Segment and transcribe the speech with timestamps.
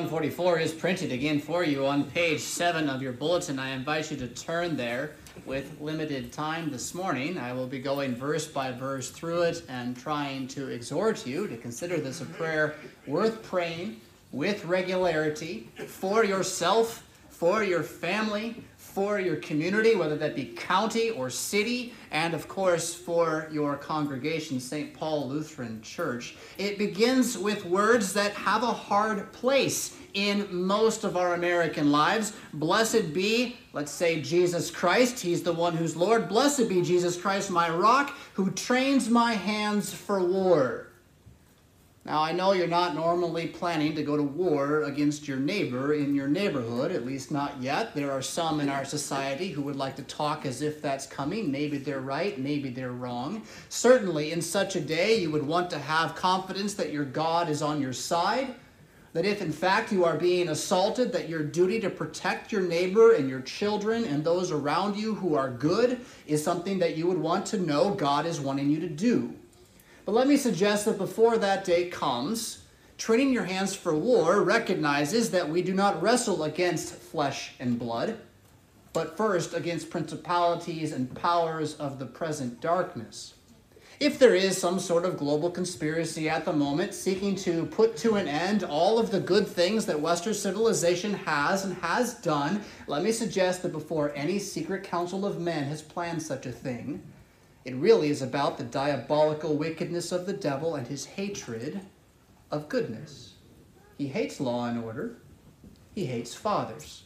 [0.00, 3.58] Psalm 144 is printed again for you on page 7 of your bulletin.
[3.58, 5.10] I invite you to turn there
[5.44, 7.36] with limited time this morning.
[7.36, 11.56] I will be going verse by verse through it and trying to exhort you to
[11.58, 12.76] consider this a prayer
[13.06, 14.00] worth praying
[14.32, 21.30] with regularity for yourself, for your family, for your community, whether that be county or
[21.30, 24.92] city, and of course for your congregation, St.
[24.92, 26.36] Paul Lutheran Church.
[26.58, 32.32] It begins with words that have a hard place in most of our American lives.
[32.52, 35.20] Blessed be, let's say, Jesus Christ.
[35.20, 36.28] He's the one who's Lord.
[36.28, 40.89] Blessed be Jesus Christ, my rock, who trains my hands for war.
[42.06, 46.14] Now, I know you're not normally planning to go to war against your neighbor in
[46.14, 47.94] your neighborhood, at least not yet.
[47.94, 51.52] There are some in our society who would like to talk as if that's coming.
[51.52, 53.42] Maybe they're right, maybe they're wrong.
[53.68, 57.60] Certainly, in such a day, you would want to have confidence that your God is
[57.60, 58.54] on your side.
[59.12, 63.12] That if in fact you are being assaulted, that your duty to protect your neighbor
[63.12, 67.18] and your children and those around you who are good is something that you would
[67.18, 69.34] want to know God is wanting you to do.
[70.04, 72.64] But let me suggest that before that day comes,
[72.98, 78.18] training your hands for war recognizes that we do not wrestle against flesh and blood,
[78.92, 83.34] but first against principalities and powers of the present darkness.
[84.00, 88.14] If there is some sort of global conspiracy at the moment seeking to put to
[88.14, 93.02] an end all of the good things that Western civilization has and has done, let
[93.02, 97.02] me suggest that before any secret council of men has planned such a thing,
[97.64, 101.80] it really is about the diabolical wickedness of the devil and his hatred
[102.50, 103.34] of goodness.
[103.98, 105.18] He hates law and order.
[105.94, 107.04] He hates fathers.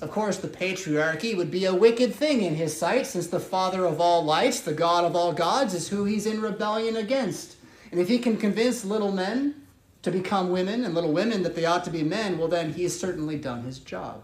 [0.00, 3.84] Of course, the patriarchy would be a wicked thing in his sight, since the father
[3.84, 7.56] of all lights, the God of all gods, is who he's in rebellion against.
[7.90, 9.62] And if he can convince little men
[10.02, 12.98] to become women and little women that they ought to be men, well, then he's
[12.98, 14.22] certainly done his job.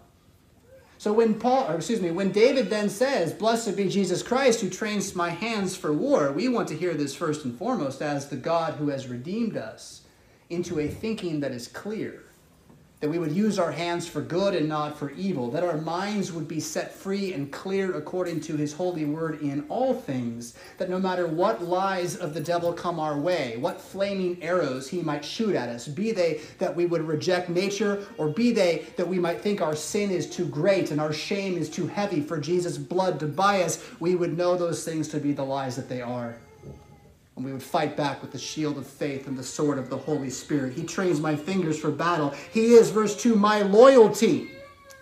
[0.99, 5.15] So when Paul, excuse me, when David then says, Blessed be Jesus Christ who trains
[5.15, 8.75] my hands for war, we want to hear this first and foremost as the God
[8.75, 10.03] who has redeemed us
[10.51, 12.25] into a thinking that is clear
[13.01, 16.33] that we would use our hands for good and not for evil, that our minds
[16.33, 20.91] would be set free and clear according to his holy word in all things, that
[20.91, 25.25] no matter what lies of the devil come our way, what flaming arrows he might
[25.25, 29.19] shoot at us, be they that we would reject nature, or be they that we
[29.19, 32.79] might think our sin is too great and our shame is too heavy for Jesus'
[32.79, 36.03] blood to buy us, we would know those things to be the lies that they
[36.03, 36.37] are
[37.39, 39.97] and we would fight back with the shield of faith and the sword of the
[39.97, 40.73] Holy Spirit.
[40.73, 42.35] He trains my fingers for battle.
[42.53, 44.51] He is, verse 2, my loyalty.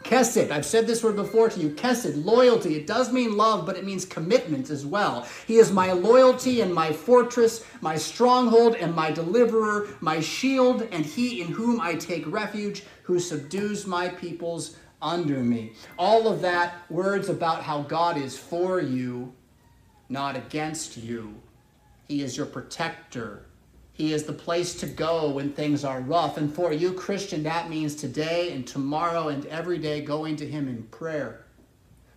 [0.04, 1.70] Kesed, I've said this word before to you.
[1.70, 2.76] Kesed, loyalty.
[2.76, 5.26] It does mean love, but it means commitment as well.
[5.46, 11.06] He is my loyalty and my fortress, my stronghold and my deliverer, my shield, and
[11.06, 15.72] he in whom I take refuge, who subdues my peoples under me.
[15.98, 19.32] All of that, words about how God is for you,
[20.10, 21.34] not against you.
[22.08, 23.42] He is your protector.
[23.92, 26.36] He is the place to go when things are rough.
[26.36, 30.68] And for you, Christian, that means today and tomorrow and every day going to Him
[30.68, 31.44] in prayer,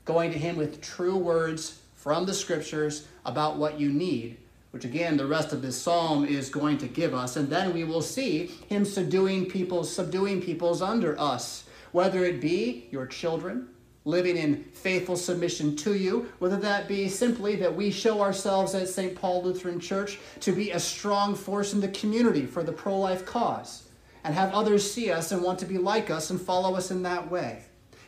[0.06, 4.38] going to Him with true words from the Scriptures about what you need,
[4.72, 7.38] which again, the rest of this psalm is going to give us.
[7.38, 11.64] And then we will see Him subduing people, subduing peoples under us,
[11.94, 13.70] whether it be your children,
[14.06, 18.88] living in faithful submission to you, whether that be simply that we show ourselves at
[18.88, 19.16] St.
[19.16, 23.26] Paul Lutheran Church to be a strong force in the community for the pro life
[23.26, 23.90] cause,
[24.24, 27.04] and have others see us and want to be like us and follow us in
[27.04, 27.64] that way.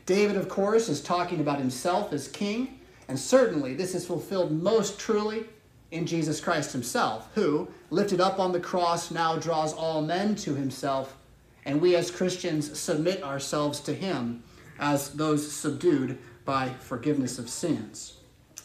[0.06, 5.00] David, of course, is talking about himself as king, and certainly this is fulfilled most
[5.00, 5.46] truly
[5.92, 10.56] in Jesus Christ himself, who, lifted up on the cross, now draws all men to
[10.56, 11.18] himself,
[11.66, 14.42] and we as Christians submit ourselves to him
[14.82, 18.18] as those subdued by forgiveness of sins.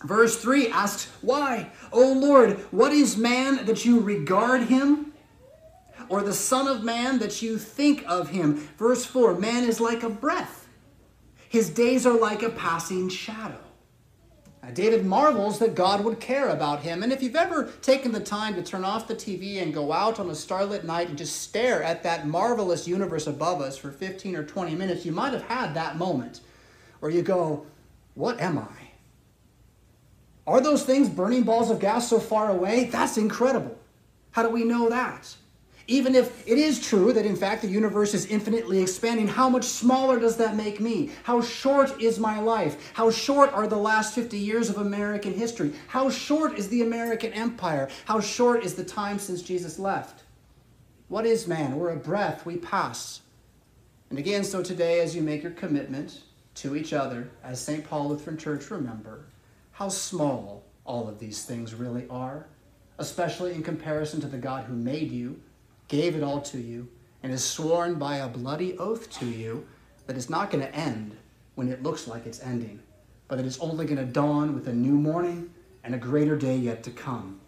[0.02, 5.12] Verse 3 asks, Why, O Lord, what is man that you regard him?
[6.08, 8.56] Or the Son of Man that you think of him?
[8.78, 10.68] Verse 4 Man is like a breath,
[11.48, 13.65] his days are like a passing shadow.
[14.72, 17.02] David marvels that God would care about him.
[17.02, 20.18] And if you've ever taken the time to turn off the TV and go out
[20.18, 24.34] on a starlit night and just stare at that marvelous universe above us for 15
[24.34, 26.40] or 20 minutes, you might have had that moment
[27.00, 27.66] where you go,
[28.14, 28.90] What am I?
[30.46, 32.84] Are those things burning balls of gas so far away?
[32.84, 33.76] That's incredible.
[34.30, 35.34] How do we know that?
[35.88, 39.64] Even if it is true that in fact the universe is infinitely expanding, how much
[39.64, 41.10] smaller does that make me?
[41.22, 42.90] How short is my life?
[42.92, 45.72] How short are the last 50 years of American history?
[45.86, 47.88] How short is the American empire?
[48.04, 50.24] How short is the time since Jesus left?
[51.08, 51.76] What is man?
[51.76, 53.20] We're a breath, we pass.
[54.10, 56.22] And again, so today, as you make your commitment
[56.56, 57.88] to each other, as St.
[57.88, 59.26] Paul Lutheran Church, remember
[59.72, 62.46] how small all of these things really are,
[62.98, 65.40] especially in comparison to the God who made you,
[65.88, 66.88] gave it all to you,
[67.22, 69.66] and has sworn by a bloody oath to you
[70.06, 71.16] that it's not going to end
[71.54, 72.80] when it looks like it's ending,
[73.28, 75.50] but that it's only going to dawn with a new morning
[75.82, 77.40] and a greater day yet to come.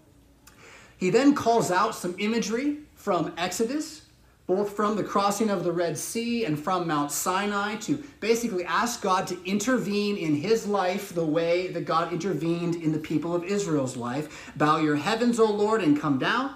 [0.97, 4.03] He then calls out some imagery from Exodus,
[4.49, 9.03] both from the crossing of the Red Sea and from Mount Sinai, to basically ask
[9.03, 13.45] God to intervene in his life the way that God intervened in the people of
[13.45, 14.51] Israel's life.
[14.57, 16.55] Bow your heavens, O Lord, and come down.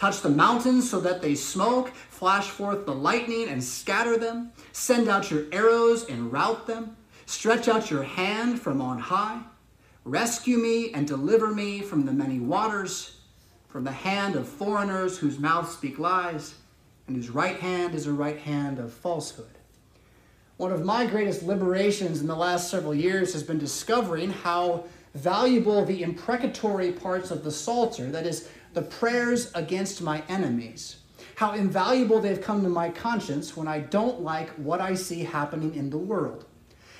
[0.00, 1.90] Touch the mountains so that they smoke.
[1.90, 4.50] Flash forth the lightning and scatter them.
[4.72, 6.96] Send out your arrows and rout them.
[7.26, 9.42] Stretch out your hand from on high.
[10.06, 13.18] Rescue me and deliver me from the many waters
[13.68, 16.54] from the hand of foreigners whose mouths speak lies,
[17.06, 19.58] and whose right hand is a right hand of falsehood.
[20.56, 25.84] One of my greatest liberations in the last several years has been discovering how valuable
[25.84, 30.98] the imprecatory parts of the Psalter, that is, the prayers against my enemies,
[31.34, 35.74] how invaluable they've come to my conscience when I don't like what I see happening
[35.74, 36.44] in the world.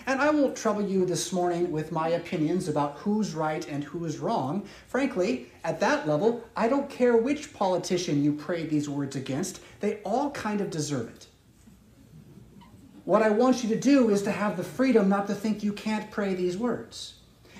[0.06, 4.04] And I won't trouble you this morning with my opinions about who's right and who
[4.04, 4.66] is wrong.
[4.88, 9.96] Frankly, at that level, I don't care which politician you pray these words against, they
[9.98, 11.26] all kind of deserve it.
[13.04, 15.72] What I want you to do is to have the freedom not to think you
[15.72, 17.14] can't pray these words,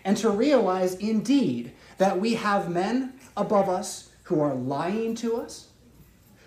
[0.04, 5.68] and to realize indeed that we have men above us who are lying to us,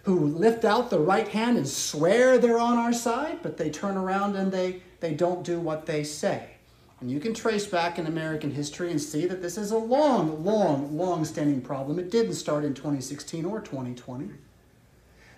[0.04, 3.98] who lift out the right hand and swear they're on our side, but they turn
[3.98, 6.52] around and they they don't do what they say.
[7.02, 10.46] And you can trace back in American history and see that this is a long,
[10.46, 12.00] long, long standing problem.
[12.00, 14.30] It didn't start in 2016 or 2020.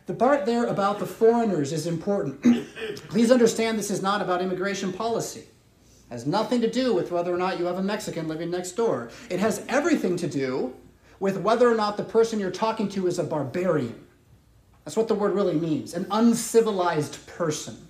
[0.05, 2.43] The part there about the foreigners is important.
[3.09, 5.39] Please understand this is not about immigration policy.
[5.39, 8.73] It has nothing to do with whether or not you have a Mexican living next
[8.73, 9.09] door.
[9.31, 10.75] It has everything to do
[11.19, 14.05] with whether or not the person you're talking to is a barbarian.
[14.83, 17.85] That's what the word really means an uncivilized person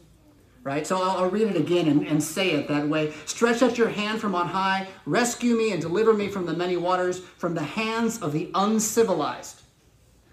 [0.66, 0.86] right?
[0.86, 3.13] So I'll, I'll read it again and, and say it that way.
[3.25, 6.75] Stretch out your hand from on high, rescue me and deliver me from the many
[6.75, 9.62] waters, from the hands of the uncivilized,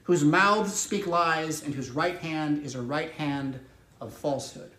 [0.04, 3.60] whose mouths speak lies and whose right hand is a right hand
[4.00, 4.72] of falsehood.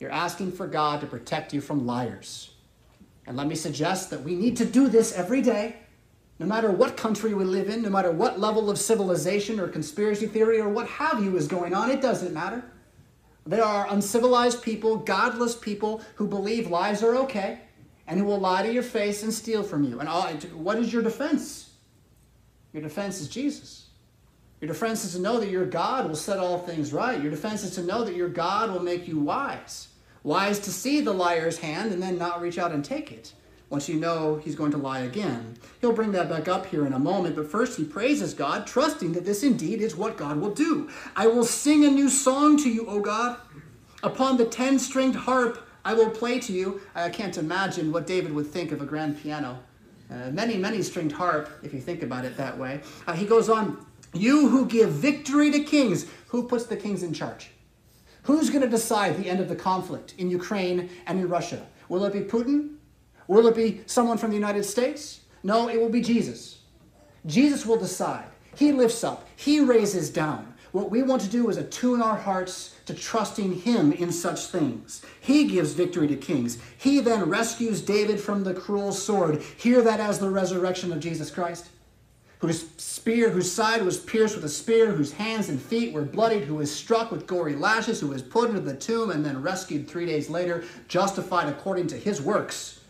[0.00, 2.50] You're asking for God to protect you from liars.
[3.26, 5.76] And let me suggest that we need to do this every day,
[6.38, 10.26] no matter what country we live in, no matter what level of civilization or conspiracy
[10.26, 12.64] theory or what have you is going on, it doesn't matter.
[13.46, 17.60] There are uncivilized people, godless people who believe lies are okay
[18.06, 20.00] and who will lie to your face and steal from you.
[20.00, 21.70] And all, what is your defense?
[22.72, 23.86] Your defense is Jesus.
[24.60, 27.20] Your defense is to know that your God will set all things right.
[27.20, 29.88] Your defense is to know that your God will make you wise.
[30.22, 33.34] Wise to see the liar's hand and then not reach out and take it
[33.74, 35.56] once you know he's going to lie again.
[35.80, 39.14] He'll bring that back up here in a moment, but first he praises God, trusting
[39.14, 40.88] that this indeed is what God will do.
[41.16, 43.36] I will sing a new song to you, O God.
[44.04, 46.82] Upon the ten stringed harp I will play to you.
[46.94, 49.58] I can't imagine what David would think of a grand piano.
[50.08, 52.80] Uh, many, many stringed harp, if you think about it that way.
[53.08, 57.12] Uh, he goes on, You who give victory to kings, who puts the kings in
[57.12, 57.50] charge?
[58.22, 61.66] Who's going to decide the end of the conflict in Ukraine and in Russia?
[61.88, 62.73] Will it be Putin?
[63.28, 65.20] Will it be someone from the United States?
[65.42, 66.58] No, it will be Jesus.
[67.26, 68.26] Jesus will decide.
[68.56, 70.54] He lifts up, He raises down.
[70.72, 75.02] What we want to do is attune our hearts to trusting Him in such things.
[75.20, 76.58] He gives victory to kings.
[76.76, 79.40] He then rescues David from the cruel sword.
[79.56, 81.68] Hear that as the resurrection of Jesus Christ,
[82.40, 86.42] whose spear, whose side was pierced with a spear, whose hands and feet were bloodied,
[86.42, 89.88] who was struck with gory lashes, who was put into the tomb and then rescued
[89.88, 92.80] three days later, justified according to His works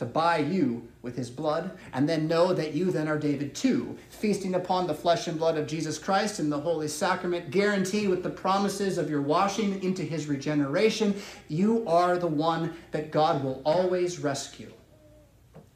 [0.00, 3.98] to buy you with his blood, and then know that you then are David too,
[4.08, 8.22] feasting upon the flesh and blood of Jesus Christ in the Holy Sacrament, guaranteed with
[8.22, 11.14] the promises of your washing into his regeneration.
[11.48, 14.72] You are the one that God will always rescue.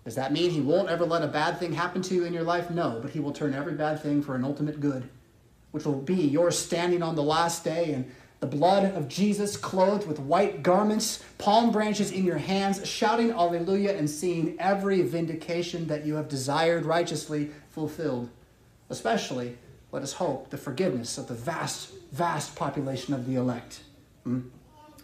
[0.06, 2.44] Does that mean he won't ever let a bad thing happen to you in your
[2.44, 2.70] life?
[2.70, 5.06] No, but he will turn every bad thing for an ultimate good,
[5.72, 8.10] which will be your standing on the last day and
[8.44, 13.96] the blood of Jesus, clothed with white garments, palm branches in your hands, shouting Alleluia
[13.96, 18.28] and seeing every vindication that you have desired righteously fulfilled.
[18.90, 19.56] Especially,
[19.92, 23.80] let us hope, the forgiveness of the vast, vast population of the elect.
[24.24, 24.40] Hmm?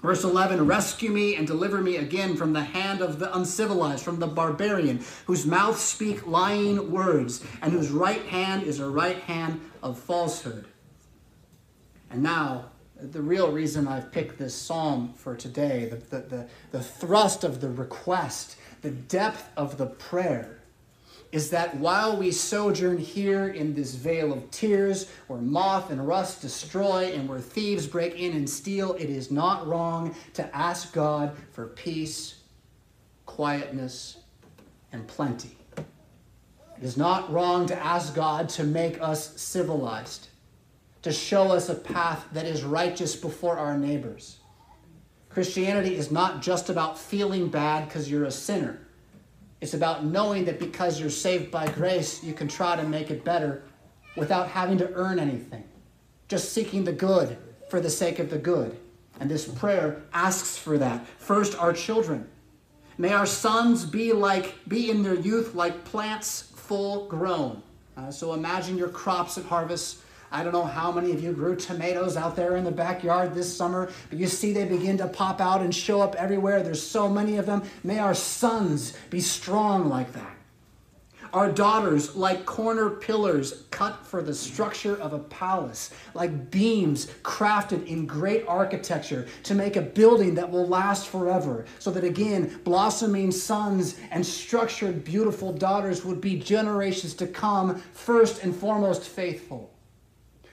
[0.02, 4.18] Verse 11 Rescue me and deliver me again from the hand of the uncivilized, from
[4.18, 9.62] the barbarian, whose mouth speak lying words, and whose right hand is a right hand
[9.82, 10.66] of falsehood.
[12.10, 12.66] And now,
[13.02, 17.60] the real reason I've picked this psalm for today, the, the, the, the, thrust of
[17.60, 20.60] the request, the depth of the prayer,
[21.32, 26.42] is that while we sojourn here in this vale of tears, where moth and rust
[26.42, 31.36] destroy and where thieves break in and steal, it is not wrong to ask God
[31.52, 32.40] for peace,
[33.26, 34.16] quietness,
[34.92, 35.56] and plenty.
[35.76, 40.29] It is not wrong to ask God to make us civilized,
[41.02, 44.38] to show us a path that is righteous before our neighbors.
[45.28, 48.80] Christianity is not just about feeling bad because you're a sinner.
[49.60, 53.24] It's about knowing that because you're saved by grace, you can try to make it
[53.24, 53.62] better
[54.16, 55.64] without having to earn anything.
[56.28, 57.38] Just seeking the good
[57.68, 58.76] for the sake of the good.
[59.20, 61.06] And this prayer asks for that.
[61.18, 62.28] First, our children.
[62.98, 67.62] May our sons be like be in their youth like plants full grown.
[67.96, 69.98] Uh, so imagine your crops at harvest.
[70.32, 73.54] I don't know how many of you grew tomatoes out there in the backyard this
[73.54, 76.62] summer, but you see they begin to pop out and show up everywhere.
[76.62, 77.62] There's so many of them.
[77.82, 80.36] May our sons be strong like that.
[81.32, 87.86] Our daughters, like corner pillars cut for the structure of a palace, like beams crafted
[87.86, 91.66] in great architecture to make a building that will last forever.
[91.78, 98.42] So that again, blossoming sons and structured, beautiful daughters would be generations to come, first
[98.42, 99.72] and foremost faithful.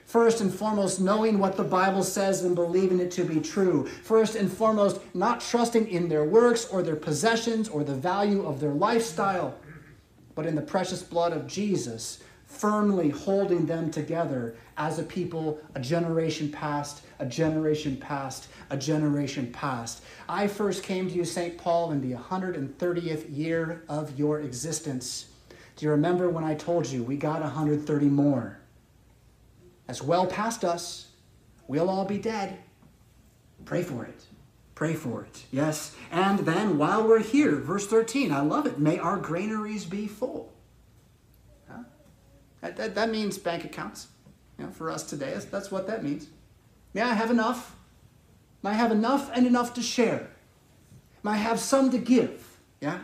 [0.08, 3.86] First and foremost, knowing what the Bible says and believing it to be true.
[3.86, 8.58] First and foremost, not trusting in their works or their possessions or the value of
[8.58, 9.54] their lifestyle
[10.38, 15.80] but in the precious blood of Jesus, firmly holding them together as a people, a
[15.80, 20.04] generation past, a generation past, a generation past.
[20.28, 21.58] I first came to you, St.
[21.58, 25.26] Paul, in the 130th year of your existence.
[25.74, 28.60] Do you remember when I told you we got 130 more?
[29.88, 31.08] That's well past us.
[31.66, 32.58] We'll all be dead.
[33.64, 34.26] Pray for it.
[34.74, 35.44] Pray for it.
[35.50, 35.96] Yes.
[36.12, 38.78] And then while we're here, verse 13, I love it.
[38.78, 40.52] May our granaries be full.
[41.68, 41.82] Huh?
[42.60, 44.08] That, that, that, means bank accounts.
[44.58, 46.28] You know, for us today, that's, that's what that means.
[46.92, 47.74] May I have enough?
[48.62, 50.30] May I have enough and enough to share?
[51.22, 52.60] May I have some to give?
[52.80, 53.00] Yeah?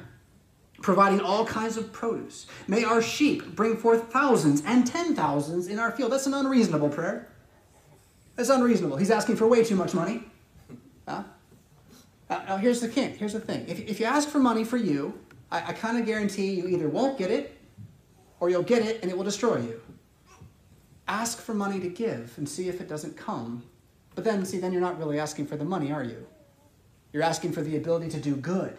[0.82, 2.46] Providing all kinds of produce.
[2.68, 6.12] May our sheep bring forth thousands and ten thousands in our field.
[6.12, 7.28] That's an unreasonable prayer.
[8.36, 8.96] That's unreasonable.
[8.96, 10.24] He's asking for way too much money.
[11.08, 11.22] Huh?
[12.28, 13.16] Uh, now, here's the thing.
[13.16, 13.66] Here's the thing.
[13.68, 15.18] If, if you ask for money for you,
[15.50, 17.56] I, I kind of guarantee you either won't get it
[18.40, 19.80] or you'll get it and it will destroy you.
[21.06, 23.62] Ask for money to give and see if it doesn't come.
[24.14, 26.26] But then, see, then you're not really asking for the money, are you?
[27.12, 28.76] You're asking for the ability to do good.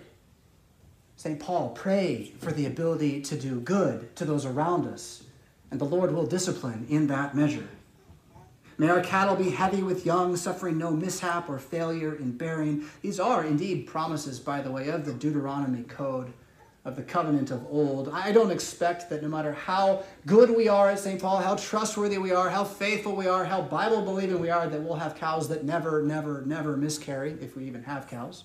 [1.26, 1.40] St.
[1.40, 5.24] Paul, pray for the ability to do good to those around us,
[5.72, 7.68] and the Lord will discipline in that measure.
[8.78, 12.86] May our cattle be heavy with young, suffering no mishap or failure in bearing.
[13.02, 16.32] These are indeed promises, by the way, of the Deuteronomy code
[16.84, 18.08] of the covenant of old.
[18.10, 21.20] I don't expect that no matter how good we are at St.
[21.20, 24.80] Paul, how trustworthy we are, how faithful we are, how Bible believing we are, that
[24.80, 28.44] we'll have cows that never, never, never miscarry, if we even have cows.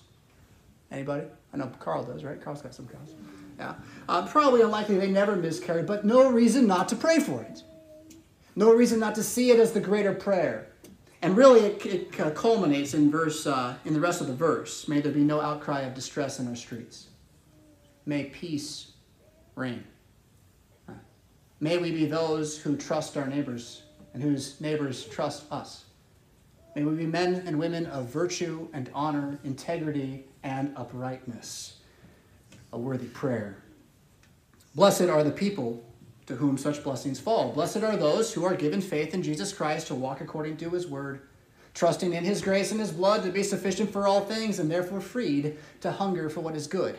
[0.89, 1.27] Anybody?
[1.53, 2.41] I know Carl does, right?
[2.41, 3.13] Carl's got some cows.
[3.59, 3.75] Yeah.
[4.07, 7.63] Uh, probably unlikely they never miscarry, but no reason not to pray for it.
[8.55, 10.67] No reason not to see it as the greater prayer.
[11.21, 14.87] And really, it, it uh, culminates in verse uh, in the rest of the verse.
[14.87, 17.07] May there be no outcry of distress in our streets.
[18.05, 18.93] May peace
[19.55, 19.83] reign.
[20.89, 20.93] Uh,
[21.59, 25.85] may we be those who trust our neighbors and whose neighbors trust us.
[26.75, 31.77] May we be men and women of virtue and honor, integrity and uprightness.
[32.73, 33.63] A worthy prayer.
[34.75, 35.83] Blessed are the people
[36.27, 37.51] to whom such blessings fall.
[37.51, 40.87] Blessed are those who are given faith in Jesus Christ to walk according to his
[40.87, 41.21] word,
[41.73, 45.01] trusting in his grace and his blood to be sufficient for all things, and therefore
[45.01, 46.97] freed to hunger for what is good,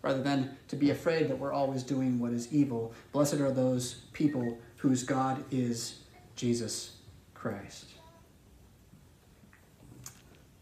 [0.00, 2.94] rather than to be afraid that we're always doing what is evil.
[3.12, 6.00] Blessed are those people whose God is
[6.36, 6.96] Jesus
[7.34, 7.86] Christ.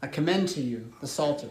[0.02, 1.50] I commend to you the Psalter.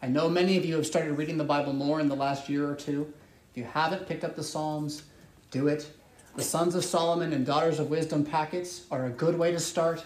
[0.00, 2.70] I know many of you have started reading the Bible more in the last year
[2.70, 3.12] or two.
[3.50, 5.02] If you haven't picked up the Psalms,
[5.50, 5.90] do it.
[6.36, 10.04] The Sons of Solomon and Daughters of Wisdom packets are a good way to start.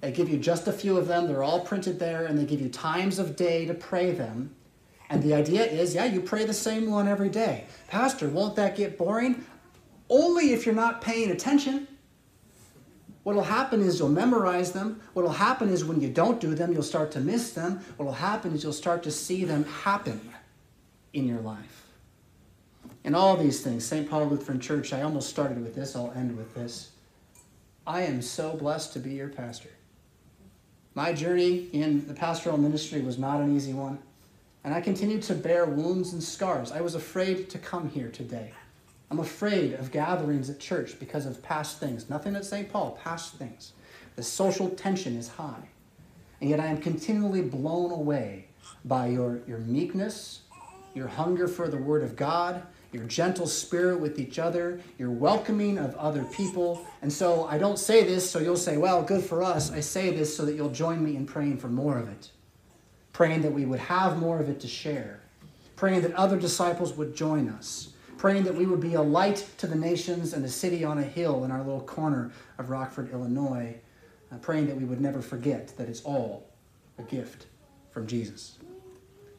[0.00, 2.62] They give you just a few of them, they're all printed there, and they give
[2.62, 4.54] you times of day to pray them.
[5.10, 7.64] And the idea is yeah, you pray the same one every day.
[7.88, 9.44] Pastor, won't that get boring?
[10.08, 11.86] Only if you're not paying attention.
[13.26, 15.00] What'll happen is you'll memorize them.
[15.12, 17.80] What'll happen is when you don't do them, you'll start to miss them.
[17.96, 20.20] What'll happen is you'll start to see them happen
[21.12, 21.86] in your life.
[23.02, 24.08] And all these things, St.
[24.08, 26.92] Paul Lutheran Church, I almost started with this, I'll end with this.
[27.84, 29.70] I am so blessed to be your pastor.
[30.94, 33.98] My journey in the pastoral ministry was not an easy one,
[34.62, 36.70] and I continued to bear wounds and scars.
[36.70, 38.52] I was afraid to come here today.
[39.10, 42.10] I'm afraid of gatherings at church because of past things.
[42.10, 42.70] Nothing at St.
[42.70, 43.72] Paul, past things.
[44.16, 45.68] The social tension is high.
[46.40, 48.48] And yet I am continually blown away
[48.84, 50.40] by your, your meekness,
[50.94, 55.78] your hunger for the Word of God, your gentle spirit with each other, your welcoming
[55.78, 56.86] of other people.
[57.02, 59.70] And so I don't say this so you'll say, well, good for us.
[59.70, 62.30] I say this so that you'll join me in praying for more of it,
[63.12, 65.20] praying that we would have more of it to share,
[65.76, 69.66] praying that other disciples would join us, praying that we would be a light to
[69.66, 73.76] the nations and a city on a hill in our little corner of Rockford, Illinois,
[74.32, 76.48] uh, praying that we would never forget that it's all
[76.98, 77.46] a gift
[77.90, 78.58] from Jesus.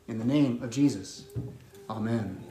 [0.07, 1.25] In the name of Jesus,
[1.89, 2.41] amen.